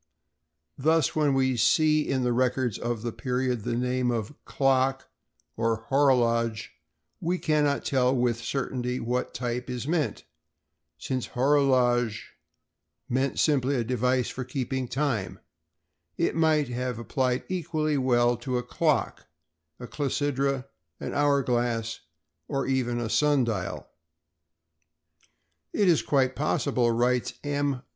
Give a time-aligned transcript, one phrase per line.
[0.79, 5.07] Thus, when we see in the records of the period the name of "clock"
[5.55, 6.69] or "horologe"
[7.19, 10.23] we cannot tell with certainty what type is meant,
[10.97, 12.19] since "horologe"
[13.07, 15.37] meant simply a device for keeping time;
[16.17, 19.27] it might have been applied equally well to a clock,
[19.79, 20.65] clepsydra,
[20.99, 21.99] an hour glass,
[22.47, 23.87] or even a sun dial.
[25.73, 27.83] "It is quite possible," writes M.